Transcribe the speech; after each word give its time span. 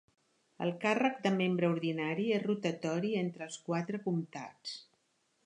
El 0.63 0.69
càrrec 0.85 1.19
de 1.25 1.31
membre 1.35 1.69
ordinari 1.73 2.25
és 2.39 2.41
rotatori 2.47 3.13
entre 3.21 3.47
els 3.49 3.61
quatre 3.69 4.03
comtats. 4.09 4.75